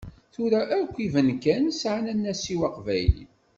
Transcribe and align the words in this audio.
Tura 0.33 0.61
akk 0.79 0.95
ibenkan 1.05 1.65
sεan 1.79 2.05
anasiw 2.13 2.61
aqbayli. 2.67 3.25